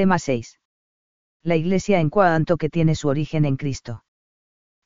Tema 0.00 0.18
6. 0.18 0.58
La 1.42 1.56
Iglesia 1.56 2.00
en 2.00 2.08
cuanto 2.08 2.56
que 2.56 2.70
tiene 2.70 2.94
su 2.94 3.08
origen 3.08 3.44
en 3.44 3.58
Cristo. 3.58 4.02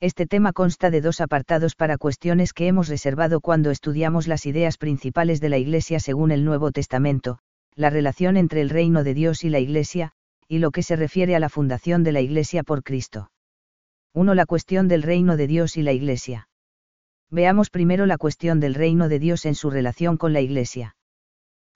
Este 0.00 0.26
tema 0.26 0.52
consta 0.52 0.90
de 0.90 1.00
dos 1.00 1.20
apartados 1.20 1.76
para 1.76 1.98
cuestiones 1.98 2.52
que 2.52 2.66
hemos 2.66 2.88
reservado 2.88 3.40
cuando 3.40 3.70
estudiamos 3.70 4.26
las 4.26 4.44
ideas 4.44 4.76
principales 4.76 5.40
de 5.40 5.50
la 5.50 5.58
Iglesia 5.58 6.00
según 6.00 6.32
el 6.32 6.44
Nuevo 6.44 6.72
Testamento, 6.72 7.38
la 7.76 7.90
relación 7.90 8.36
entre 8.36 8.60
el 8.60 8.70
reino 8.70 9.04
de 9.04 9.14
Dios 9.14 9.44
y 9.44 9.50
la 9.50 9.60
Iglesia, 9.60 10.10
y 10.48 10.58
lo 10.58 10.72
que 10.72 10.82
se 10.82 10.96
refiere 10.96 11.36
a 11.36 11.38
la 11.38 11.48
fundación 11.48 12.02
de 12.02 12.10
la 12.10 12.20
Iglesia 12.20 12.64
por 12.64 12.82
Cristo. 12.82 13.30
1. 14.14 14.34
La 14.34 14.46
cuestión 14.46 14.88
del 14.88 15.04
reino 15.04 15.36
de 15.36 15.46
Dios 15.46 15.76
y 15.76 15.82
la 15.82 15.92
Iglesia. 15.92 16.48
Veamos 17.30 17.70
primero 17.70 18.06
la 18.06 18.18
cuestión 18.18 18.58
del 18.58 18.74
reino 18.74 19.08
de 19.08 19.20
Dios 19.20 19.46
en 19.46 19.54
su 19.54 19.70
relación 19.70 20.16
con 20.16 20.32
la 20.32 20.40
Iglesia. 20.40 20.96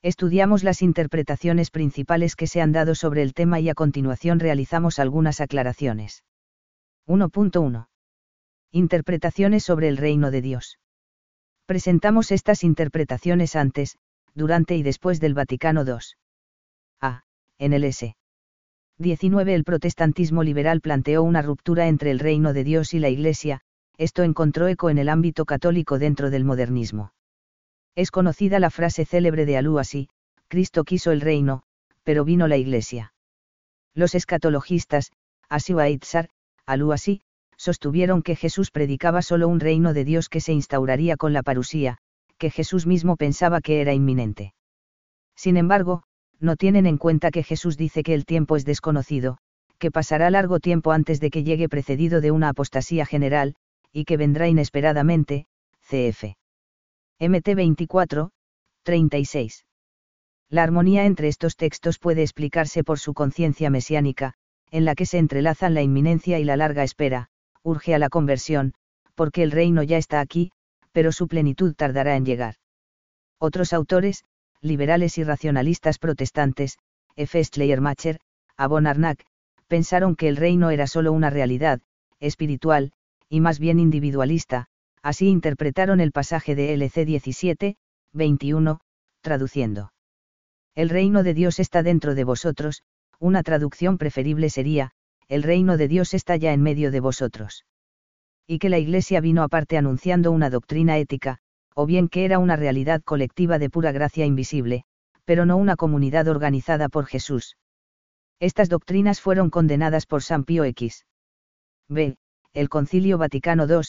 Estudiamos 0.03 0.63
las 0.63 0.81
interpretaciones 0.81 1.71
principales 1.71 2.37
que 2.37 2.47
se 2.47 2.61
han 2.61 2.71
dado 2.71 2.95
sobre 2.95 3.23
el 3.23 3.35
tema 3.35 3.59
y 3.59 3.69
a 3.69 3.75
continuación 3.75 4.39
realizamos 4.39 5.01
algunas 5.01 5.41
aclaraciones. 5.41 6.23
1.1. 7.09 7.89
Interpretaciones 8.71 9.65
sobre 9.65 9.89
el 9.89 9.97
reino 9.97 10.31
de 10.31 10.43
Dios. 10.43 10.79
Presentamos 11.67 12.31
estas 12.31 12.63
interpretaciones 12.63 13.57
antes, 13.57 13.99
durante 14.35 14.77
y 14.77 14.85
después 14.85 15.19
del 15.19 15.35
Vaticano 15.35 15.85
II. 15.85 15.97
A. 17.01 17.25
En 17.59 17.73
el 17.73 17.83
S. 17.83 18.17
19 18.99 19.55
El 19.55 19.65
protestantismo 19.65 20.45
liberal 20.45 20.81
planteó 20.81 21.25
una 21.25 21.43
ruptura 21.43 21.89
entre 21.89 22.13
el 22.13 22.21
reino 22.21 22.53
de 22.53 22.63
Dios 22.63 22.95
y 22.95 23.01
la 23.01 23.09
Iglesia, 23.09 23.63
esto 23.97 24.23
encontró 24.23 24.69
eco 24.69 24.91
en 24.91 24.99
el 24.99 25.09
ámbito 25.09 25.45
católico 25.45 25.99
dentro 25.99 26.31
del 26.31 26.45
modernismo. 26.45 27.13
Es 27.95 28.11
conocida 28.11 28.59
la 28.61 28.71
frase 28.71 29.05
célebre 29.05 29.47
de 29.47 29.57
Aluasi, 29.57 30.09
Cristo 30.49 30.85
quiso 30.85 31.11
el 31.13 31.21
reino, 31.21 31.63
pero 32.05 32.25
vino 32.25 32.49
la 32.49 32.57
Iglesia. 32.57 33.13
Los 33.95 34.15
escatologistas, 34.15 35.13
Asiwa 35.49 35.89
Itzar, 35.89 36.29
Aluasi, 36.67 37.21
sostuvieron 37.57 38.23
que 38.23 38.37
Jesús 38.37 38.71
predicaba 38.71 39.21
solo 39.21 39.49
un 39.49 39.61
reino 39.61 39.93
de 39.93 40.05
Dios 40.05 40.29
que 40.29 40.41
se 40.41 40.53
instauraría 40.53 41.17
con 41.17 41.33
la 41.33 41.43
parusía, 41.43 41.99
que 42.39 42.51
Jesús 42.51 42.87
mismo 42.87 43.17
pensaba 43.17 43.61
que 43.61 43.81
era 43.81 43.93
inminente. 43.93 44.55
Sin 45.35 45.57
embargo, 45.57 46.05
no 46.41 46.57
tienen 46.57 46.87
en 46.87 46.99
cuenta 46.99 47.31
que 47.31 47.43
Jesús 47.43 47.77
dice 47.77 48.03
que 48.03 48.15
el 48.15 48.25
tiempo 48.25 48.57
es 48.57 48.65
desconocido, 48.65 49.39
que 49.79 49.91
pasará 49.91 50.31
largo 50.31 50.61
tiempo 50.61 50.93
antes 50.93 51.21
de 51.21 51.31
que 51.31 51.45
llegue 51.45 51.69
precedido 51.69 52.21
de 52.21 52.31
una 52.31 52.51
apostasía 52.51 53.07
general, 53.07 53.55
y 53.93 54.05
que 54.05 54.17
vendrá 54.17 54.49
inesperadamente, 54.49 55.47
cf. 55.89 56.37
MT 57.21 57.57
24, 57.57 58.31
36. 58.85 59.65
La 60.51 60.63
armonía 60.63 61.05
entre 61.05 61.27
estos 61.27 61.57
textos 61.57 61.99
puede 61.99 62.23
explicarse 62.23 62.85
por 62.85 63.01
su 63.01 63.13
conciencia 63.13 63.71
mesiánica, 63.71 64.35
en 64.71 64.85
la 64.85 64.95
que 64.95 65.05
se 65.05 65.19
entrelazan 65.19 65.75
la 65.75 65.83
inminencia 65.83 66.39
y 66.39 66.45
la 66.45 66.57
larga 66.57 66.85
espera, 66.85 67.27
urge 67.65 67.93
a 67.93 67.99
la 67.99 68.09
conversión, 68.09 68.73
porque 69.17 69.43
el 69.43 69.51
reino 69.51 69.83
ya 69.83 69.99
está 69.99 70.21
aquí, 70.21 70.53
pero 70.93 71.11
su 71.11 71.27
plenitud 71.27 71.75
tardará 71.75 72.15
en 72.15 72.25
llegar. 72.25 72.55
Otros 73.41 73.73
autores, 73.73 74.23
liberales 74.61 75.19
y 75.19 75.25
racionalistas 75.25 75.99
protestantes, 75.99 76.79
F. 77.17 77.43
Schleiermacher, 77.43 78.21
Abon 78.57 78.87
Arnak, 78.87 79.25
pensaron 79.67 80.15
que 80.15 80.29
el 80.29 80.37
reino 80.37 80.71
era 80.71 80.87
solo 80.87 81.11
una 81.11 81.31
realidad, 81.31 81.81
espiritual, 82.21 82.93
y 83.29 83.41
más 83.41 83.59
bien 83.59 83.81
individualista, 83.81 84.69
así 85.03 85.29
interpretaron 85.29 86.01
el 86.01 86.13
pasaje 86.13 86.55
de 86.55 86.73
LC 86.75 87.05
17, 87.05 87.77
21, 88.13 88.81
traduciendo. 89.21 89.93
El 90.75 90.89
reino 90.89 91.23
de 91.23 91.35
Dios 91.35 91.59
está 91.59 91.83
dentro 91.83 92.15
de 92.15 92.25
vosotros, 92.25 92.83
una 93.19 93.43
traducción 93.43 93.99
preferible 93.99 94.51
sería, 94.51 94.93
el 95.29 95.43
reino 95.43 95.77
de 95.77 95.89
Dios 95.89 96.15
está 96.15 96.37
ya 96.37 96.53
en 96.53 96.63
medio 96.63 96.91
de 96.91 97.01
vosotros. 97.01 97.65
Y 98.47 98.59
que 98.59 98.69
la 98.69 98.79
Iglesia 98.79 99.21
vino 99.21 99.43
aparte 99.43 99.77
anunciando 99.77 100.33
una 100.33 100.51
doctrina 100.51 100.97
ética, 100.99 101.39
o 101.75 101.85
bien 101.85 102.09
que 102.09 102.25
era 102.25 102.39
una 102.39 102.57
realidad 102.57 103.03
colectiva 103.03 103.59
de 103.59 103.71
pura 103.71 103.93
gracia 103.93 104.25
invisible, 104.25 104.85
pero 105.25 105.45
no 105.45 105.57
una 105.57 105.77
comunidad 105.77 106.29
organizada 106.29 106.89
por 106.89 107.07
Jesús. 107.07 107.57
Estas 108.41 108.69
doctrinas 108.69 109.21
fueron 109.21 109.51
condenadas 109.51 110.07
por 110.07 110.23
San 110.23 110.45
Pío 110.45 110.65
X. 110.65 111.05
B. 111.89 112.17
El 112.53 112.69
Concilio 112.69 113.19
Vaticano 113.19 113.67
II, 113.67 113.83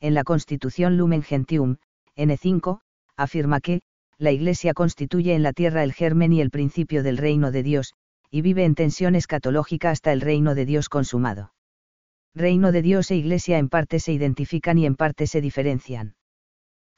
en 0.00 0.14
la 0.14 0.24
Constitución 0.24 0.96
Lumen 0.96 1.22
Gentium, 1.22 1.76
N5, 2.16 2.80
afirma 3.16 3.60
que, 3.60 3.82
la 4.18 4.32
Iglesia 4.32 4.72
constituye 4.74 5.34
en 5.34 5.42
la 5.42 5.52
tierra 5.52 5.82
el 5.82 5.92
germen 5.92 6.32
y 6.32 6.40
el 6.40 6.50
principio 6.50 7.02
del 7.02 7.18
reino 7.18 7.50
de 7.50 7.62
Dios, 7.62 7.94
y 8.30 8.40
vive 8.40 8.64
en 8.64 8.74
tensión 8.74 9.14
escatológica 9.14 9.90
hasta 9.90 10.12
el 10.12 10.20
reino 10.20 10.54
de 10.54 10.66
Dios 10.66 10.88
consumado. 10.88 11.52
Reino 12.34 12.72
de 12.72 12.82
Dios 12.82 13.10
e 13.10 13.16
Iglesia 13.16 13.58
en 13.58 13.68
parte 13.68 14.00
se 14.00 14.12
identifican 14.12 14.78
y 14.78 14.86
en 14.86 14.96
parte 14.96 15.26
se 15.26 15.40
diferencian. 15.40 16.16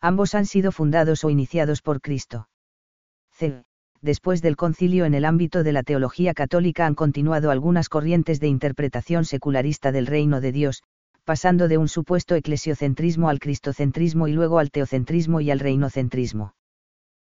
Ambos 0.01 0.35
han 0.35 0.47
sido 0.47 0.73
fundados 0.73 1.25
o 1.25 1.31
iniciados 1.31 1.83
por 1.83 2.01
Cristo. 2.01 2.49
C. 3.33 3.65
Después 4.01 4.43
del 4.43 4.57
concilio 4.57 5.05
en 5.05 5.15
el 5.15 5.25
ámbito 5.25 5.65
de 5.65 5.73
la 5.73 5.83
teología 5.83 6.35
católica 6.35 6.87
han 6.87 6.95
continuado 6.95 7.51
algunas 7.51 7.89
corrientes 7.89 8.39
de 8.39 8.47
interpretación 8.47 9.25
secularista 9.25 9.91
del 9.91 10.07
reino 10.07 10.41
de 10.41 10.53
Dios, 10.53 10.83
pasando 11.29 11.69
de 11.69 11.77
un 11.77 11.89
supuesto 11.89 12.37
eclesiocentrismo 12.37 13.29
al 13.29 13.39
cristocentrismo 13.39 14.29
y 14.29 14.33
luego 14.33 14.59
al 14.59 14.71
teocentrismo 14.71 15.43
y 15.43 15.51
al 15.51 15.61
reinocentrismo. 15.61 16.55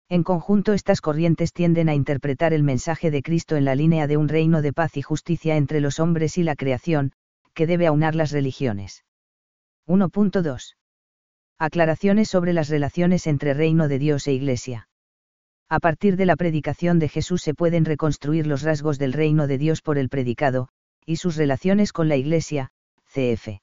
En 0.08 0.22
conjunto 0.22 0.72
estas 0.72 1.02
corrientes 1.02 1.52
tienden 1.52 1.90
a 1.90 1.94
interpretar 1.94 2.54
el 2.54 2.62
mensaje 2.62 3.10
de 3.10 3.20
Cristo 3.20 3.56
en 3.56 3.66
la 3.66 3.74
línea 3.74 4.06
de 4.06 4.16
un 4.16 4.28
reino 4.28 4.62
de 4.62 4.72
paz 4.72 4.96
y 4.96 5.02
justicia 5.02 5.58
entre 5.58 5.82
los 5.82 6.00
hombres 6.00 6.38
y 6.38 6.44
la 6.44 6.56
creación, 6.56 7.12
que 7.52 7.66
debe 7.66 7.86
aunar 7.86 8.14
las 8.14 8.30
religiones. 8.30 9.04
1.2. 9.86 10.76
Aclaraciones 11.58 12.30
sobre 12.30 12.54
las 12.54 12.70
relaciones 12.70 13.26
entre 13.26 13.52
reino 13.52 13.86
de 13.86 13.98
Dios 13.98 14.26
e 14.28 14.32
Iglesia. 14.32 14.88
A 15.68 15.78
partir 15.78 16.16
de 16.16 16.24
la 16.24 16.36
predicación 16.36 17.00
de 17.00 17.10
Jesús 17.10 17.42
se 17.42 17.52
pueden 17.52 17.84
reconstruir 17.84 18.46
los 18.46 18.62
rasgos 18.62 18.98
del 18.98 19.12
reino 19.12 19.46
de 19.46 19.58
Dios 19.58 19.82
por 19.82 19.98
el 19.98 20.08
predicado, 20.08 20.70
y 21.04 21.16
sus 21.16 21.36
relaciones 21.36 21.92
con 21.92 22.08
la 22.08 22.16
Iglesia, 22.16 22.70
cf. 23.12 23.60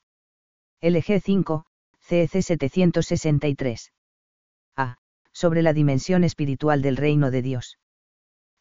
LG 0.82 1.22
5, 1.22 1.66
CEC 2.02 2.42
763. 2.44 3.92
A. 4.76 4.98
Sobre 5.34 5.64
la 5.64 5.74
dimensión 5.74 6.24
espiritual 6.24 6.84
del 6.84 6.98
reino 6.98 7.32
de 7.32 7.42
Dios. 7.42 7.80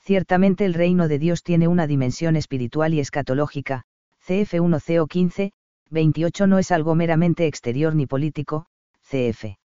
Ciertamente 0.01 0.65
el 0.65 0.73
reino 0.73 1.09
de 1.09 1.19
Dios 1.19 1.43
tiene 1.43 1.69
una 1.69 1.87
dimensión 1.87 2.37
espiritual 2.37 2.95
y 2.95 3.01
escatológica, 3.01 3.85
CF 4.27 4.55
1 4.61 4.79
CO 4.81 5.07
15, 5.07 5.53
28 5.91 6.47
no 6.47 6.59
es 6.59 6.71
algo 6.71 6.95
meramente 6.95 7.47
exterior 7.47 7.95
ni 7.95 8.07
político, 8.07 8.67
CF. 9.03 9.59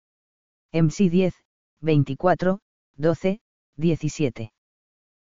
MC 0.73 1.11
10, 1.11 1.35
24, 1.81 2.61
12, 2.97 3.41
17. 3.77 4.53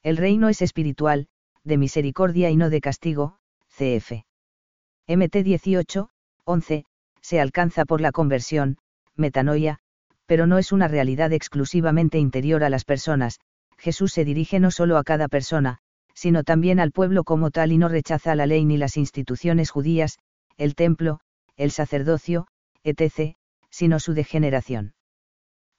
El 0.03 0.17
reino 0.19 0.49
es 0.49 0.61
espiritual, 0.61 1.29
de 1.65 1.79
misericordia 1.79 2.51
y 2.51 2.57
no 2.57 2.69
de 2.69 2.81
castigo, 2.81 3.39
CF. 3.69 4.23
MT 5.09 5.37
18, 5.43 6.11
11, 6.45 6.85
se 7.27 7.41
alcanza 7.41 7.85
por 7.85 8.01
la 8.01 8.13
conversión, 8.13 8.79
metanoia, 9.17 9.81
pero 10.27 10.47
no 10.47 10.59
es 10.59 10.71
una 10.71 10.87
realidad 10.87 11.33
exclusivamente 11.33 12.21
interior 12.21 12.63
a 12.63 12.71
las 12.71 12.85
personas, 12.85 13.41
Jesús 13.79 14.13
se 14.13 14.25
dirige 14.25 14.61
no 14.61 14.71
solo 14.71 14.97
a 14.97 15.03
cada 15.03 15.27
persona, 15.27 15.79
sino 16.15 16.45
también 16.45 16.79
al 16.79 16.93
pueblo 16.93 17.25
como 17.25 17.51
tal 17.51 17.73
y 17.73 17.79
no 17.79 17.89
rechaza 17.89 18.37
la 18.37 18.47
ley 18.47 18.65
ni 18.65 18.77
las 18.77 18.97
instituciones 18.97 19.73
judías, 19.73 20.21
el 20.57 20.77
templo, 20.77 21.19
el 21.57 21.73
sacerdocio, 21.73 22.47
etc., 22.85 23.35
sino 23.71 23.99
su 23.99 24.15
degeneración. 24.15 24.95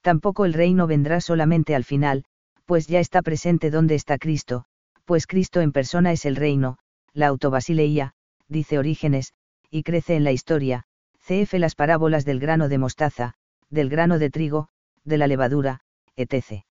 Tampoco 0.01 0.43
el 0.43 0.51
reino 0.53 0.85
vendrá 0.85 1.21
solamente 1.21 1.75
al 1.75 1.85
final, 1.85 2.25
pues 2.65 2.87
ya 2.87 2.99
está 2.99 3.21
presente 3.21 3.71
donde 3.71 3.95
está 3.95 4.17
Cristo, 4.17 4.65
pues 5.05 5.27
Cristo 5.27 5.61
en 5.61 5.71
persona 5.71 6.11
es 6.11 6.25
el 6.25 6.35
reino, 6.35 6.77
la 7.13 7.27
autobasileía, 7.27 8.15
dice 8.49 8.77
Orígenes, 8.77 9.31
y 9.71 9.83
crece 9.83 10.17
en 10.17 10.25
la 10.25 10.33
historia, 10.33 10.83
cf. 11.27 11.59
las 11.59 11.75
parábolas 11.75 12.23
del 12.23 12.39
grano 12.39 12.69
de 12.69 12.77
mostaza, 12.77 13.33
del 13.69 13.89
grano 13.89 14.17
de 14.17 14.29
trigo, 14.29 14.69
de 15.03 15.17
la 15.17 15.27
levadura, 15.27 15.81
etc. 16.15 16.63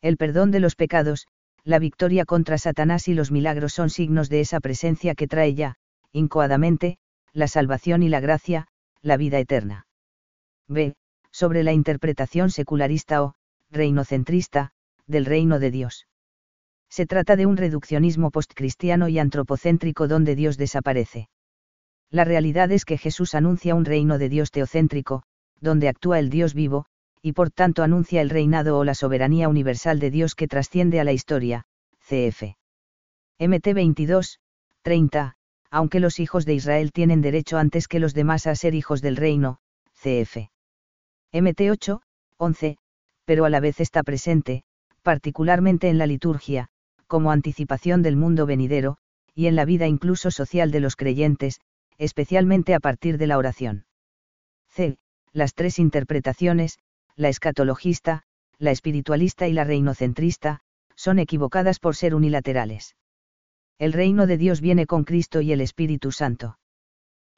El 0.00 0.16
perdón 0.16 0.52
de 0.52 0.60
los 0.60 0.76
pecados, 0.76 1.26
la 1.64 1.80
victoria 1.80 2.24
contra 2.24 2.58
Satanás 2.58 3.08
y 3.08 3.14
los 3.14 3.32
milagros 3.32 3.72
son 3.72 3.90
signos 3.90 4.28
de 4.28 4.40
esa 4.40 4.60
presencia 4.60 5.16
que 5.16 5.26
trae 5.26 5.54
ya, 5.54 5.74
incoadamente, 6.12 6.98
la 7.32 7.48
salvación 7.48 8.04
y 8.04 8.08
la 8.08 8.20
gracia, 8.20 8.68
la 9.00 9.16
vida 9.16 9.40
eterna. 9.40 9.86
B. 10.68 10.94
Sobre 11.32 11.64
la 11.64 11.72
interpretación 11.72 12.50
secularista 12.50 13.24
o, 13.24 13.34
reinocentrista, 13.70 14.70
del 15.08 15.24
reino 15.24 15.58
de 15.58 15.72
Dios. 15.72 16.06
Se 16.88 17.06
trata 17.06 17.34
de 17.34 17.46
un 17.46 17.56
reduccionismo 17.56 18.30
postcristiano 18.30 19.08
y 19.08 19.18
antropocéntrico 19.18 20.06
donde 20.06 20.36
Dios 20.36 20.56
desaparece. 20.56 21.28
La 22.12 22.24
realidad 22.24 22.70
es 22.70 22.84
que 22.84 22.98
Jesús 22.98 23.34
anuncia 23.34 23.74
un 23.74 23.86
reino 23.86 24.18
de 24.18 24.28
Dios 24.28 24.50
teocéntrico, 24.50 25.22
donde 25.60 25.88
actúa 25.88 26.18
el 26.18 26.28
Dios 26.28 26.52
vivo, 26.52 26.84
y 27.22 27.32
por 27.32 27.50
tanto 27.50 27.82
anuncia 27.82 28.20
el 28.20 28.28
reinado 28.28 28.78
o 28.78 28.84
la 28.84 28.94
soberanía 28.94 29.48
universal 29.48 29.98
de 29.98 30.10
Dios 30.10 30.34
que 30.34 30.46
trasciende 30.46 31.00
a 31.00 31.04
la 31.04 31.12
historia, 31.12 31.64
cf. 32.00 32.56
MT 33.38 33.72
22, 33.74 34.40
30, 34.82 35.36
aunque 35.70 36.00
los 36.00 36.20
hijos 36.20 36.44
de 36.44 36.52
Israel 36.52 36.92
tienen 36.92 37.22
derecho 37.22 37.56
antes 37.56 37.88
que 37.88 37.98
los 37.98 38.12
demás 38.12 38.46
a 38.46 38.54
ser 38.56 38.74
hijos 38.74 39.00
del 39.00 39.16
reino, 39.16 39.58
cf. 39.94 40.50
MT 41.32 41.70
8, 41.70 42.02
11, 42.36 42.76
pero 43.24 43.46
a 43.46 43.50
la 43.50 43.60
vez 43.60 43.80
está 43.80 44.02
presente, 44.02 44.64
particularmente 45.00 45.88
en 45.88 45.96
la 45.96 46.06
liturgia, 46.06 46.68
como 47.06 47.32
anticipación 47.32 48.02
del 48.02 48.16
mundo 48.16 48.44
venidero, 48.44 48.98
y 49.34 49.46
en 49.46 49.56
la 49.56 49.64
vida 49.64 49.86
incluso 49.86 50.30
social 50.30 50.70
de 50.70 50.80
los 50.80 50.94
creyentes, 50.94 51.62
especialmente 52.02 52.74
a 52.74 52.80
partir 52.80 53.16
de 53.16 53.28
la 53.28 53.38
oración. 53.38 53.86
C. 54.68 54.98
Las 55.32 55.54
tres 55.54 55.78
interpretaciones, 55.78 56.80
la 57.14 57.28
escatologista, 57.28 58.24
la 58.58 58.72
espiritualista 58.72 59.46
y 59.46 59.52
la 59.52 59.62
reinocentrista, 59.62 60.60
son 60.96 61.20
equivocadas 61.20 61.78
por 61.78 61.94
ser 61.94 62.16
unilaterales. 62.16 62.96
El 63.78 63.92
reino 63.92 64.26
de 64.26 64.36
Dios 64.36 64.60
viene 64.60 64.86
con 64.86 65.04
Cristo 65.04 65.40
y 65.42 65.52
el 65.52 65.60
Espíritu 65.60 66.10
Santo. 66.10 66.58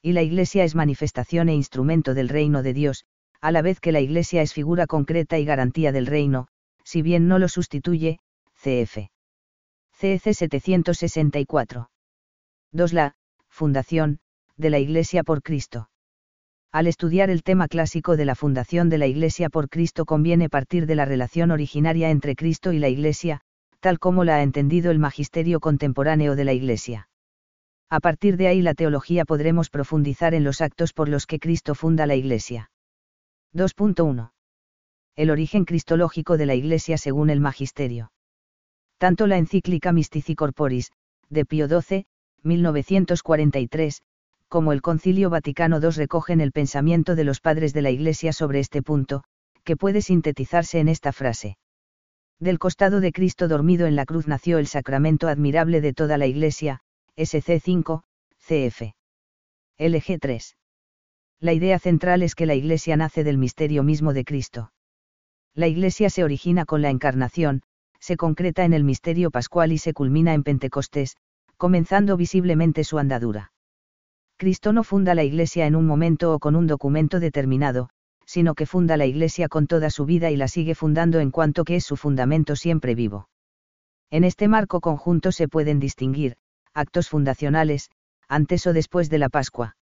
Y 0.01 0.13
la 0.13 0.23
Iglesia 0.23 0.65
es 0.65 0.75
manifestación 0.75 1.51
e 1.51 1.55
instrumento 1.55 2.15
del 2.15 2.31
reino 2.31 2.63
de 2.63 2.73
Dios, 2.73 3.05
a 3.43 3.53
la 3.53 3.61
vez 3.61 3.81
que 3.81 3.93
la 3.93 4.01
Iglesia 4.01 4.41
es 4.41 4.55
figura 4.55 4.87
concreta 4.87 5.39
y 5.39 5.45
garantía 5.45 5.93
del 5.93 6.07
reino, 6.07 6.49
si 6.85 7.03
bien 7.03 7.29
no 7.29 7.39
lo 7.39 7.49
sustituye, 7.49 8.19
cf. 8.55 9.11
CEC 9.93 10.35
764. 10.35 11.91
2. 12.73 12.93
La 12.93 13.17
fundación 13.49 14.21
de 14.57 14.71
la 14.71 14.79
Iglesia 14.79 15.25
por 15.25 15.43
Cristo. 15.43 15.89
Al 16.73 16.87
estudiar 16.87 17.31
el 17.31 17.43
tema 17.43 17.69
clásico 17.69 18.17
de 18.17 18.25
la 18.25 18.35
fundación 18.35 18.89
de 18.89 18.99
la 18.99 19.07
Iglesia 19.07 19.49
por 19.49 19.69
Cristo 19.69 20.05
conviene 20.05 20.49
partir 20.49 20.87
de 20.87 20.97
la 20.97 21.05
relación 21.05 21.51
originaria 21.51 22.11
entre 22.11 22.35
Cristo 22.35 22.73
y 22.73 22.79
la 22.79 22.89
Iglesia, 22.89 23.41
tal 23.81 23.99
como 23.99 24.25
la 24.25 24.37
ha 24.37 24.43
entendido 24.43 24.91
el 24.91 24.99
magisterio 24.99 25.61
contemporáneo 25.61 26.37
de 26.37 26.45
la 26.45 26.53
Iglesia. 26.53 27.09
A 27.91 28.01
partir 28.01 28.37
de 28.37 28.49
ahí 28.49 28.63
la 28.63 28.75
teología 28.75 29.25
podremos 29.25 29.71
profundizar 29.71 30.35
en 30.35 30.43
los 30.43 30.61
actos 30.61 30.93
por 30.93 31.09
los 31.09 31.27
que 31.27 31.39
Cristo 31.39 31.75
funda 31.75 32.07
la 32.07 32.17
Iglesia. 32.17 32.71
2.1. 33.55 34.33
El 35.17 35.31
origen 35.31 35.65
cristológico 35.65 36.37
de 36.37 36.47
la 36.47 36.57
Iglesia 36.57 36.99
según 36.99 37.31
el 37.31 37.41
magisterio. 37.41 38.11
Tanto 38.99 39.27
la 39.27 39.39
encíclica 39.39 39.93
Mystici 39.93 40.35
Corporis, 40.35 40.91
de 41.29 41.45
Pío 41.45 41.69
XII, 41.69 42.07
1943, 42.43 44.03
como 44.55 44.73
el 44.73 44.83
Concilio 44.83 45.31
Vaticano 45.31 45.81
II 45.81 45.91
recogen 45.97 46.41
el 46.41 46.53
pensamiento 46.53 47.17
de 47.17 47.25
los 47.25 47.41
padres 47.41 47.73
de 47.73 47.83
la 47.83 47.91
Iglesia 47.91 48.33
sobre 48.33 48.61
este 48.61 48.83
punto, 48.83 49.25
que 49.65 49.77
puede 49.77 50.01
sintetizarse 50.01 50.79
en 50.79 50.87
esta 50.87 51.13
frase. 51.13 51.59
Del 52.39 52.61
costado 52.61 53.01
de 53.01 53.11
Cristo 53.11 53.49
dormido 53.49 53.89
en 53.89 53.97
la 53.97 54.07
cruz 54.07 54.29
nació 54.29 54.59
el 54.59 54.69
sacramento 54.69 55.27
admirable 55.27 55.81
de 55.81 55.93
toda 55.93 56.19
la 56.19 56.27
Iglesia, 56.27 56.83
SC 57.17 57.59
5, 57.61 58.05
CF. 58.47 58.95
LG 59.77 60.21
3. 60.21 60.57
La 61.41 61.53
idea 61.53 61.81
central 61.81 62.23
es 62.23 62.37
que 62.37 62.47
la 62.47 62.55
Iglesia 62.55 62.97
nace 62.97 63.25
del 63.25 63.39
misterio 63.39 63.83
mismo 63.83 64.13
de 64.13 64.25
Cristo. 64.25 64.71
La 65.53 65.67
Iglesia 65.67 66.11
se 66.11 66.23
origina 66.23 66.65
con 66.65 66.81
la 66.81 66.91
encarnación, 66.91 67.63
se 67.99 68.17
concreta 68.17 68.65
en 68.65 68.73
el 68.73 68.85
misterio 68.85 69.33
pascual 69.33 69.73
y 69.73 69.79
se 69.79 69.95
culmina 69.95 70.33
en 70.33 70.45
Pentecostés, 70.45 71.17
comenzando 71.57 72.17
visiblemente 72.17 72.85
su 72.85 72.99
andadura. 72.99 73.51
Cristo 74.37 74.73
no 74.73 74.83
funda 74.83 75.15
la 75.15 75.25
Iglesia 75.25 75.67
en 75.67 75.77
un 75.77 75.87
momento 75.87 76.35
o 76.35 76.39
con 76.39 76.57
un 76.57 76.67
documento 76.67 77.21
determinado, 77.21 77.89
sino 78.27 78.55
que 78.55 78.67
funda 78.67 78.97
la 78.97 79.07
Iglesia 79.07 79.49
con 79.49 79.67
toda 79.67 79.91
su 79.91 80.07
vida 80.07 80.31
y 80.31 80.37
la 80.37 80.49
sigue 80.49 80.75
fundando 80.75 81.21
en 81.21 81.31
cuanto 81.31 81.65
que 81.65 81.77
es 81.77 81.85
su 81.85 81.97
fundamento 81.97 82.57
siempre 82.57 82.95
vivo. 82.95 83.29
En 84.11 84.25
este 84.25 84.49
marco 84.49 84.81
conjunto 84.81 85.33
se 85.33 85.49
pueden 85.49 85.79
distinguir, 85.79 86.37
actos 86.73 87.09
fundacionales, 87.09 87.91
antes 88.29 88.67
o 88.67 88.73
después 88.73 89.11
de 89.11 89.19
la 89.19 89.29
Pascua. 89.29 89.77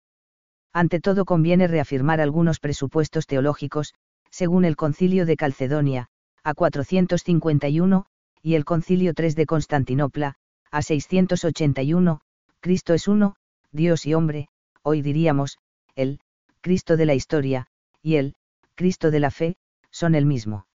Ante 0.73 1.01
todo 1.01 1.25
conviene 1.25 1.67
reafirmar 1.67 2.21
algunos 2.21 2.61
presupuestos 2.61 3.27
teológicos, 3.27 3.95
según 4.31 4.65
el 4.65 4.77
Concilio 4.77 5.27
de 5.27 5.37
Calcedonia, 5.37 6.09
a 6.43 6.55
451, 6.55 8.07
y 8.43 8.55
el 8.55 8.65
Concilio 8.65 9.13
III 9.17 9.35
de 9.35 9.47
Constantinopla, 9.47 10.35
a 10.71 10.83
681, 10.83 12.21
Cristo 12.61 12.95
es 12.95 13.09
uno, 13.09 13.35
Dios 13.73 14.07
y 14.07 14.15
hombre, 14.15 14.49
hoy 14.83 15.03
diríamos, 15.03 15.59
el, 15.95 16.21
Cristo 16.61 16.97
de 16.97 17.07
la 17.07 17.15
historia, 17.15 17.67
y 18.03 18.17
el, 18.17 18.35
Cristo 18.75 19.11
de 19.11 19.21
la 19.21 19.31
fe, 19.31 19.57
son 19.91 20.15
el 20.15 20.27
mismo. 20.27 20.67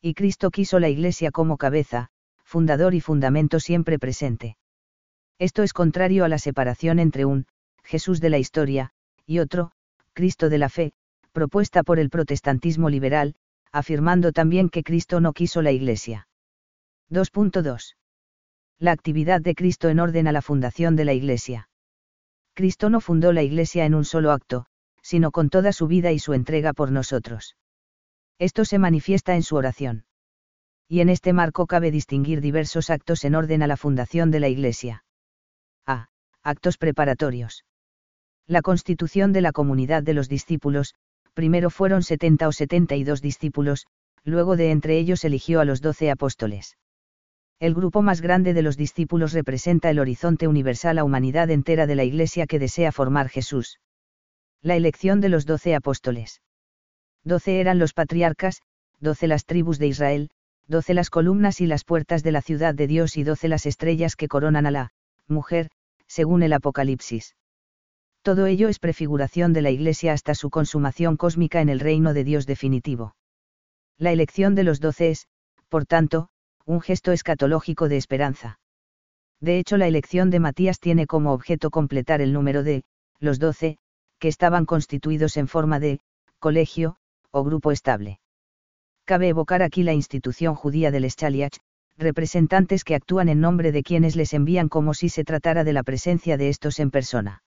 Y 0.00 0.14
Cristo 0.14 0.50
quiso 0.50 0.78
la 0.78 0.88
Iglesia 0.88 1.30
como 1.30 1.56
cabeza, 1.56 2.10
fundador 2.44 2.94
y 2.94 3.00
fundamento 3.00 3.60
siempre 3.60 3.98
presente. 3.98 4.56
Esto 5.38 5.62
es 5.62 5.72
contrario 5.72 6.24
a 6.24 6.28
la 6.28 6.38
separación 6.38 6.98
entre 6.98 7.24
un, 7.24 7.46
Jesús 7.82 8.20
de 8.20 8.30
la 8.30 8.38
historia, 8.38 8.90
y 9.26 9.38
otro, 9.38 9.72
Cristo 10.12 10.48
de 10.48 10.58
la 10.58 10.68
fe, 10.68 10.92
propuesta 11.32 11.82
por 11.82 11.98
el 11.98 12.10
protestantismo 12.10 12.90
liberal, 12.90 13.34
afirmando 13.72 14.32
también 14.32 14.68
que 14.68 14.82
Cristo 14.82 15.20
no 15.20 15.32
quiso 15.32 15.62
la 15.62 15.72
Iglesia. 15.72 16.28
2.2. 17.10 17.96
La 18.78 18.92
actividad 18.92 19.40
de 19.40 19.54
Cristo 19.54 19.88
en 19.88 20.00
orden 20.00 20.28
a 20.28 20.32
la 20.32 20.42
fundación 20.42 20.96
de 20.96 21.04
la 21.04 21.14
Iglesia. 21.14 21.68
Cristo 22.54 22.90
no 22.90 23.00
fundó 23.00 23.32
la 23.32 23.42
Iglesia 23.42 23.84
en 23.84 23.94
un 23.94 24.04
solo 24.04 24.30
acto, 24.32 24.66
sino 25.02 25.30
con 25.30 25.48
toda 25.48 25.72
su 25.72 25.86
vida 25.86 26.12
y 26.12 26.18
su 26.18 26.34
entrega 26.34 26.72
por 26.72 26.90
nosotros. 26.90 27.56
Esto 28.38 28.64
se 28.64 28.78
manifiesta 28.78 29.34
en 29.34 29.42
su 29.42 29.56
oración. 29.56 30.04
Y 30.88 31.00
en 31.00 31.08
este 31.08 31.32
marco 31.32 31.66
cabe 31.66 31.90
distinguir 31.90 32.40
diversos 32.40 32.90
actos 32.90 33.24
en 33.24 33.34
orden 33.34 33.62
a 33.62 33.66
la 33.66 33.76
fundación 33.76 34.30
de 34.30 34.40
la 34.40 34.48
Iglesia. 34.48 35.04
A. 35.86 36.08
Actos 36.42 36.76
preparatorios. 36.76 37.64
La 38.46 38.62
constitución 38.62 39.32
de 39.32 39.40
la 39.40 39.52
comunidad 39.52 40.02
de 40.02 40.14
los 40.14 40.28
discípulos, 40.28 40.94
primero 41.34 41.70
fueron 41.70 42.02
70 42.02 42.48
o 42.48 42.52
72 42.52 43.22
discípulos, 43.22 43.86
luego 44.24 44.56
de 44.56 44.70
entre 44.70 44.98
ellos 44.98 45.24
eligió 45.24 45.60
a 45.60 45.64
los 45.64 45.80
doce 45.80 46.10
apóstoles. 46.10 46.76
El 47.62 47.74
grupo 47.74 48.02
más 48.02 48.20
grande 48.20 48.54
de 48.54 48.62
los 48.62 48.76
discípulos 48.76 49.32
representa 49.32 49.88
el 49.88 50.00
horizonte 50.00 50.48
universal 50.48 50.98
a 50.98 51.04
humanidad 51.04 51.48
entera 51.48 51.86
de 51.86 51.94
la 51.94 52.02
Iglesia 52.02 52.48
que 52.48 52.58
desea 52.58 52.90
formar 52.90 53.28
Jesús. 53.28 53.78
La 54.62 54.74
elección 54.74 55.20
de 55.20 55.28
los 55.28 55.46
doce 55.46 55.76
apóstoles. 55.76 56.42
Doce 57.22 57.60
eran 57.60 57.78
los 57.78 57.92
patriarcas, 57.92 58.62
doce 58.98 59.28
las 59.28 59.44
tribus 59.44 59.78
de 59.78 59.86
Israel, 59.86 60.30
doce 60.66 60.92
las 60.92 61.08
columnas 61.08 61.60
y 61.60 61.66
las 61.66 61.84
puertas 61.84 62.24
de 62.24 62.32
la 62.32 62.42
ciudad 62.42 62.74
de 62.74 62.88
Dios 62.88 63.16
y 63.16 63.22
doce 63.22 63.46
las 63.46 63.64
estrellas 63.64 64.16
que 64.16 64.26
coronan 64.26 64.66
a 64.66 64.72
la 64.72 64.92
mujer, 65.28 65.70
según 66.08 66.42
el 66.42 66.54
Apocalipsis. 66.54 67.36
Todo 68.22 68.46
ello 68.46 68.70
es 68.70 68.80
prefiguración 68.80 69.52
de 69.52 69.62
la 69.62 69.70
Iglesia 69.70 70.14
hasta 70.14 70.34
su 70.34 70.50
consumación 70.50 71.16
cósmica 71.16 71.60
en 71.60 71.68
el 71.68 71.78
reino 71.78 72.12
de 72.12 72.24
Dios 72.24 72.44
definitivo. 72.44 73.14
La 73.98 74.10
elección 74.10 74.56
de 74.56 74.64
los 74.64 74.80
doce 74.80 75.10
es, 75.10 75.28
por 75.68 75.86
tanto, 75.86 76.28
un 76.66 76.80
gesto 76.80 77.12
escatológico 77.12 77.88
de 77.88 77.96
esperanza. 77.96 78.58
De 79.40 79.58
hecho, 79.58 79.76
la 79.76 79.88
elección 79.88 80.30
de 80.30 80.40
Matías 80.40 80.78
tiene 80.78 81.06
como 81.06 81.32
objeto 81.32 81.70
completar 81.70 82.20
el 82.20 82.32
número 82.32 82.62
de, 82.62 82.84
los 83.18 83.38
doce, 83.38 83.78
que 84.18 84.28
estaban 84.28 84.66
constituidos 84.66 85.36
en 85.36 85.48
forma 85.48 85.80
de, 85.80 86.00
colegio, 86.38 86.96
o 87.30 87.42
grupo 87.42 87.72
estable. 87.72 88.20
Cabe 89.04 89.28
evocar 89.28 89.62
aquí 89.62 89.82
la 89.82 89.94
institución 89.94 90.54
judía 90.54 90.90
del 90.90 91.10
Schaliach, 91.10 91.58
representantes 91.98 92.84
que 92.84 92.94
actúan 92.94 93.28
en 93.28 93.40
nombre 93.40 93.72
de 93.72 93.82
quienes 93.82 94.16
les 94.16 94.32
envían 94.32 94.68
como 94.68 94.94
si 94.94 95.08
se 95.08 95.24
tratara 95.24 95.64
de 95.64 95.72
la 95.72 95.82
presencia 95.82 96.36
de 96.36 96.48
estos 96.48 96.78
en 96.78 96.90
persona. 96.90 97.42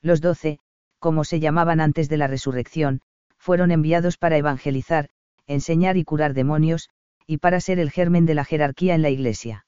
Los 0.00 0.20
doce, 0.20 0.58
como 0.98 1.24
se 1.24 1.40
llamaban 1.40 1.80
antes 1.80 2.08
de 2.08 2.16
la 2.16 2.26
resurrección, 2.26 3.00
fueron 3.36 3.70
enviados 3.70 4.16
para 4.16 4.36
evangelizar, 4.36 5.08
enseñar 5.46 5.96
y 5.96 6.04
curar 6.04 6.34
demonios, 6.34 6.90
y 7.30 7.38
para 7.38 7.60
ser 7.60 7.78
el 7.78 7.92
germen 7.92 8.26
de 8.26 8.34
la 8.34 8.44
jerarquía 8.44 8.96
en 8.96 9.02
la 9.02 9.08
Iglesia. 9.08 9.64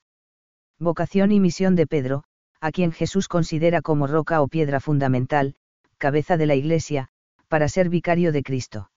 Vocación 0.80 1.30
y 1.30 1.38
misión 1.38 1.76
de 1.76 1.86
Pedro, 1.86 2.24
a 2.60 2.72
quien 2.72 2.90
Jesús 2.90 3.28
considera 3.28 3.82
como 3.82 4.08
roca 4.08 4.42
o 4.42 4.48
piedra 4.48 4.80
fundamental, 4.80 5.54
cabeza 5.96 6.36
de 6.36 6.46
la 6.46 6.56
Iglesia, 6.56 7.06
para 7.46 7.68
ser 7.68 7.88
vicario 7.88 8.32
de 8.32 8.42
Cristo. 8.42 8.90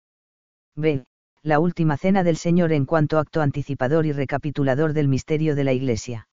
B. 0.75 1.05
La 1.43 1.59
última 1.59 1.95
cena 1.95 2.23
del 2.23 2.37
Señor 2.37 2.71
en 2.71 2.85
cuanto 2.85 3.19
acto 3.19 3.43
anticipador 3.43 4.07
y 4.07 4.13
recapitulador 4.13 4.93
del 4.93 5.09
misterio 5.09 5.53
de 5.53 5.63
la 5.63 5.73
Iglesia. 5.73 6.27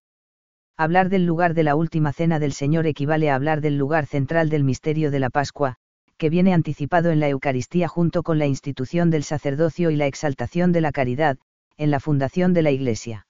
Hablar 0.75 1.09
del 1.09 1.27
lugar 1.27 1.53
de 1.53 1.61
la 1.61 1.75
última 1.75 2.13
cena 2.13 2.39
del 2.39 2.53
Señor 2.53 2.87
equivale 2.87 3.29
a 3.29 3.35
hablar 3.35 3.61
del 3.61 3.77
lugar 3.77 4.07
central 4.07 4.49
del 4.49 4.63
misterio 4.63 5.11
de 5.11 5.19
la 5.19 5.29
Pascua, 5.29 5.75
que 6.17 6.31
viene 6.31 6.51
anticipado 6.51 7.11
en 7.11 7.19
la 7.19 7.29
Eucaristía 7.29 7.87
junto 7.87 8.23
con 8.23 8.39
la 8.39 8.47
institución 8.47 9.11
del 9.11 9.23
sacerdocio 9.23 9.91
y 9.91 9.97
la 9.97 10.07
exaltación 10.07 10.71
de 10.71 10.81
la 10.81 10.91
caridad, 10.91 11.37
en 11.77 11.91
la 11.91 11.99
fundación 11.99 12.53
de 12.53 12.61
la 12.61 12.71
Iglesia. 12.71 13.25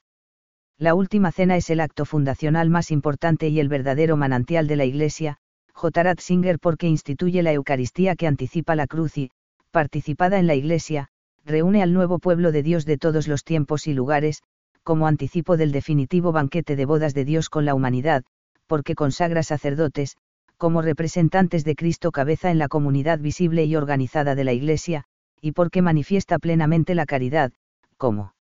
La 0.77 0.95
última 0.95 1.31
cena 1.31 1.55
es 1.55 1.69
el 1.69 1.79
acto 1.79 2.05
fundacional 2.05 2.69
más 2.69 2.91
importante 2.91 3.47
y 3.47 3.59
el 3.59 3.69
verdadero 3.69 4.17
manantial 4.17 4.67
de 4.67 4.75
la 4.75 4.85
Iglesia, 4.85 5.37
J. 5.73 6.03
Ratzinger 6.03 6.59
porque 6.59 6.87
instituye 6.87 7.43
la 7.43 7.53
Eucaristía 7.53 8.15
que 8.15 8.27
anticipa 8.27 8.75
la 8.75 8.87
cruz 8.87 9.17
y, 9.17 9.31
participada 9.71 10.39
en 10.39 10.47
la 10.47 10.55
Iglesia, 10.55 11.09
reúne 11.45 11.81
al 11.81 11.93
nuevo 11.93 12.19
pueblo 12.19 12.51
de 12.51 12.63
Dios 12.63 12.85
de 12.85 12.97
todos 12.97 13.27
los 13.27 13.43
tiempos 13.43 13.87
y 13.87 13.93
lugares, 13.93 14.41
como 14.83 15.07
anticipo 15.07 15.57
del 15.57 15.71
definitivo 15.71 16.31
banquete 16.31 16.75
de 16.75 16.85
bodas 16.85 17.13
de 17.13 17.25
Dios 17.25 17.49
con 17.49 17.65
la 17.65 17.73
humanidad, 17.73 18.23
porque 18.67 18.95
consagra 18.95 19.43
sacerdotes, 19.43 20.17
como 20.57 20.81
representantes 20.81 21.63
de 21.63 21.75
Cristo 21.75 22.11
cabeza 22.11 22.51
en 22.51 22.59
la 22.59 22.67
comunidad 22.67 23.19
visible 23.19 23.65
y 23.65 23.75
organizada 23.75 24.35
de 24.35 24.43
la 24.43 24.53
Iglesia, 24.53 25.05
y 25.41 25.51
porque 25.51 25.81
manifiesta 25.81 26.39
plenamente 26.39 26.95
la 26.95 27.05
caridad, 27.05 27.51
como 27.97 28.33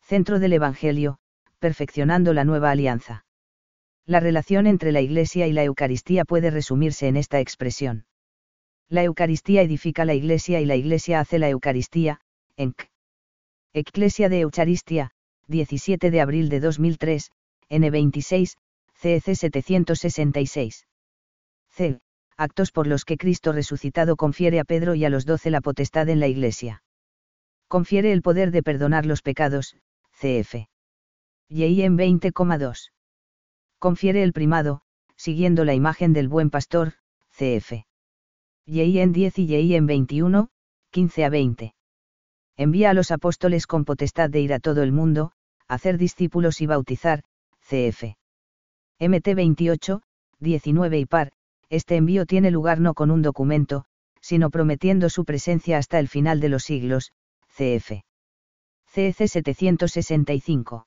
centro 0.00 0.38
del 0.38 0.54
Evangelio, 0.54 1.18
perfeccionando 1.58 2.32
la 2.32 2.44
nueva 2.44 2.70
alianza. 2.70 3.24
La 4.06 4.20
relación 4.20 4.66
entre 4.66 4.90
la 4.92 5.00
Iglesia 5.02 5.46
y 5.46 5.52
la 5.52 5.64
Eucaristía 5.64 6.24
puede 6.24 6.50
resumirse 6.50 7.08
en 7.08 7.16
esta 7.16 7.40
expresión. 7.40 8.06
La 8.88 9.02
Eucaristía 9.02 9.60
edifica 9.60 10.06
la 10.06 10.14
Iglesia 10.14 10.60
y 10.60 10.64
la 10.64 10.76
Iglesia 10.76 11.20
hace 11.20 11.38
la 11.38 11.50
Eucaristía, 11.50 12.20
Enc. 12.56 12.84
Ecclesia 13.74 14.30
de 14.30 14.40
Eucharistia, 14.40 15.10
17 15.46 16.10
de 16.10 16.20
abril 16.22 16.48
de 16.48 16.60
2003, 16.60 17.30
N26, 17.68 18.56
CEC 18.94 19.34
766. 19.34 20.86
C. 21.68 22.00
Actos 22.38 22.72
por 22.72 22.86
los 22.86 23.04
que 23.04 23.18
Cristo 23.18 23.52
resucitado 23.52 24.16
confiere 24.16 24.58
a 24.58 24.64
Pedro 24.64 24.94
y 24.94 25.04
a 25.04 25.10
los 25.10 25.26
doce 25.26 25.50
la 25.50 25.60
potestad 25.60 26.08
en 26.08 26.20
la 26.20 26.28
Iglesia. 26.28 26.82
Confiere 27.68 28.12
el 28.12 28.22
poder 28.22 28.50
de 28.50 28.62
perdonar 28.62 29.04
los 29.04 29.20
pecados, 29.20 29.76
CF. 30.12 30.54
En 31.50 31.98
20,2. 31.98 32.92
Confiere 33.78 34.22
el 34.22 34.32
primado, 34.32 34.80
siguiendo 35.16 35.64
la 35.66 35.74
imagen 35.74 36.14
del 36.14 36.28
buen 36.28 36.48
pastor, 36.48 36.94
CF. 37.30 37.84
En 38.66 39.12
10 39.12 39.38
y 39.38 39.74
en 39.74 39.86
21, 39.86 40.48
15 40.90 41.24
a 41.24 41.28
20. 41.28 41.74
Envía 42.56 42.90
a 42.90 42.94
los 42.94 43.10
apóstoles 43.10 43.66
con 43.66 43.84
potestad 43.84 44.30
de 44.30 44.40
ir 44.40 44.52
a 44.54 44.60
todo 44.60 44.82
el 44.82 44.92
mundo, 44.92 45.32
hacer 45.68 45.98
discípulos 45.98 46.62
y 46.62 46.66
bautizar, 46.66 47.22
CF. 47.60 48.16
MT 48.98 49.34
28, 49.34 50.02
19 50.40 50.98
y 50.98 51.06
par, 51.06 51.32
este 51.68 51.96
envío 51.96 52.24
tiene 52.24 52.50
lugar 52.50 52.80
no 52.80 52.94
con 52.94 53.10
un 53.10 53.20
documento, 53.20 53.84
sino 54.20 54.50
prometiendo 54.50 55.10
su 55.10 55.24
presencia 55.24 55.78
hasta 55.78 55.98
el 55.98 56.08
final 56.08 56.40
de 56.40 56.48
los 56.48 56.64
siglos, 56.64 57.12
CF. 57.58 58.04
CEC 58.86 59.26
765. 59.26 60.86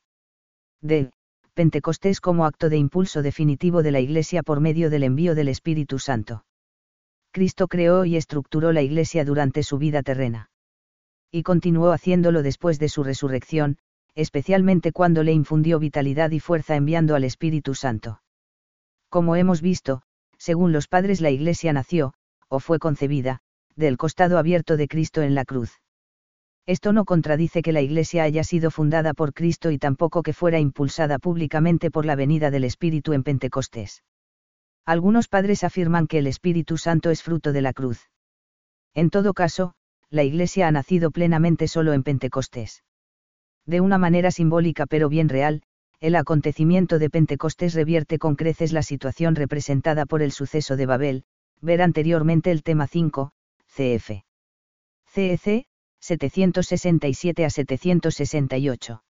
D. 0.82 1.12
Pentecostés 1.54 2.22
como 2.22 2.46
acto 2.46 2.70
de 2.70 2.78
impulso 2.78 3.22
definitivo 3.22 3.84
de 3.84 3.92
la 3.92 4.00
Iglesia 4.00 4.42
por 4.42 4.62
medio 4.62 4.90
del 4.90 5.04
envío 5.04 5.36
del 5.36 5.50
Espíritu 5.50 6.00
Santo. 6.00 6.46
Cristo 7.32 7.68
creó 7.68 8.06
y 8.06 8.16
estructuró 8.16 8.72
la 8.72 8.82
Iglesia 8.82 9.25
durante 9.25 9.63
su 9.63 9.80
vida 9.80 10.01
terrena. 10.01 10.50
Y 11.30 11.44
continuó 11.44 11.92
haciéndolo 11.92 12.42
después 12.42 12.80
de 12.80 12.88
su 12.88 13.04
resurrección, 13.04 13.78
especialmente 14.16 14.94
cuando 14.94 15.24
le 15.24 15.34
infundió 15.34 15.78
vitalidad 15.78 16.32
y 16.32 16.40
fuerza 16.40 16.78
enviando 16.78 17.16
al 17.16 17.25
Espíritu 17.25 17.75
Santo. 17.75 18.22
Como 19.10 19.36
hemos 19.36 19.62
visto, 19.62 20.04
según 20.38 20.72
los 20.72 20.88
padres 20.88 21.20
la 21.20 21.32
Iglesia 21.32 21.74
nació, 21.74 22.13
o 22.48 22.62
fue 22.62 22.80
concebida, 22.80 23.42
del 23.75 23.98
costado 23.98 24.38
abierto 24.38 24.78
de 24.78 24.88
Cristo 24.88 25.22
en 25.22 25.36
la 25.36 25.44
cruz. 25.44 25.81
Esto 26.72 26.94
no 26.94 27.04
contradice 27.04 27.62
que 27.62 27.74
la 27.74 27.82
Iglesia 27.82 28.24
haya 28.24 28.46
sido 28.46 28.72
fundada 28.72 29.13
por 29.13 29.34
Cristo 29.34 29.72
y 29.72 29.78
tampoco 29.78 30.24
que 30.24 30.32
fuera 30.32 30.58
impulsada 30.58 31.20
públicamente 31.20 31.92
por 31.92 32.06
la 32.06 32.16
venida 32.16 32.50
del 32.50 32.63
Espíritu 32.63 33.12
en 33.12 33.24
Pentecostés. 33.24 34.06
Algunos 34.86 35.28
padres 35.28 35.66
afirman 35.66 36.08
que 36.08 36.20
el 36.20 36.28
Espíritu 36.28 36.78
Santo 36.78 37.10
es 37.10 37.24
fruto 37.24 37.51
de 37.51 37.62
la 37.62 37.74
cruz. 37.74 38.10
En 38.94 39.10
todo 39.10 39.34
caso, 39.34 39.74
la 40.10 40.24
Iglesia 40.24 40.70
ha 40.70 40.72
nacido 40.72 41.12
plenamente 41.12 41.68
solo 41.68 41.92
en 41.92 42.04
Pentecostés. 42.04 42.86
De 43.66 43.82
una 43.82 43.98
manera 43.98 44.32
simbólica 44.32 44.86
pero 44.86 45.10
bien 45.10 45.28
real, 45.28 45.63
el 46.00 46.16
acontecimiento 46.16 47.00
de 47.00 47.10
Pentecostés 47.10 47.74
revierte 47.74 48.18
con 48.18 48.38
creces 48.38 48.72
la 48.72 48.82
situación 48.82 49.36
representada 49.36 50.06
por 50.06 50.22
el 50.22 50.32
suceso 50.32 50.78
de 50.78 50.86
Babel, 50.86 51.25
ver 51.60 51.82
anteriormente 51.82 52.50
el 52.50 52.63
tema 52.63 52.88
5, 52.88 53.34
CF. 53.68 54.24
CEC, 55.13 55.66
767 56.01 57.46
a 57.46 57.50
768. 57.50 59.11